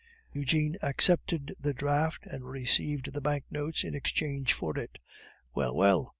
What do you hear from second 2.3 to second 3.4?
received the